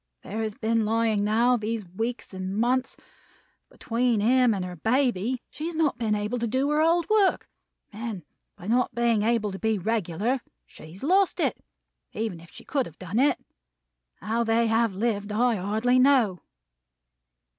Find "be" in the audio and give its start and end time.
9.59-9.77